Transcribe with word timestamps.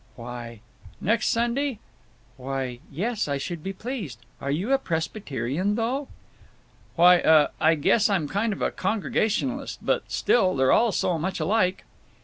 "Why—" 0.15 0.61
"Next 0.99 1.27
Sunday?" 1.27 1.77
"Why, 2.35 2.79
yes, 2.91 3.27
I 3.27 3.37
should 3.37 3.61
be 3.61 3.71
pleased. 3.71 4.17
Are 4.41 4.49
you 4.49 4.73
a 4.73 4.79
Presbyterian, 4.79 5.75
though?" 5.75 6.07
"Why—uh—I 6.95 7.75
guess 7.75 8.09
I'm 8.09 8.27
kind 8.27 8.51
of 8.51 8.63
a 8.63 8.71
Congregationalist; 8.71 9.77
but 9.83 10.09
still, 10.11 10.55
they're 10.55 10.71
all 10.71 10.91
so 10.91 11.19
much 11.19 11.39
alike." 11.39 11.83